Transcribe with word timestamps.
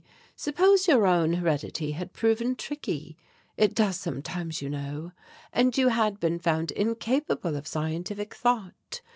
Suppose 0.35 0.87
your 0.87 1.05
own 1.05 1.33
heredity 1.33 1.91
had 1.91 2.11
proven 2.11 2.55
tricky 2.55 3.17
it 3.55 3.75
does 3.75 3.99
sometimes, 3.99 4.59
you 4.59 4.67
know 4.67 5.11
and 5.53 5.77
you 5.77 5.89
had 5.89 6.19
been 6.19 6.39
found 6.39 6.71
incapable 6.71 7.55
of 7.55 7.67
scientific 7.67 8.33
thought. 8.33 9.01